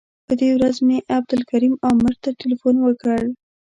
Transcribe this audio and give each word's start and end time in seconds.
په 0.27 0.33
دې 0.39 0.49
ورځ 0.55 0.75
مې 0.87 0.97
عبدالکریم 1.17 1.75
عامر 1.85 2.13
ته 2.23 2.29
تیلفون 2.41 2.75
وکړ. 2.81 3.21